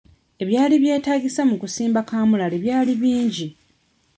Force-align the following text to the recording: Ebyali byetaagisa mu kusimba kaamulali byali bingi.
Ebyali 0.43 0.75
byetaagisa 0.83 1.41
mu 1.49 1.55
kusimba 1.61 1.99
kaamulali 2.09 2.57
byali 2.63 2.91
bingi. 3.01 3.47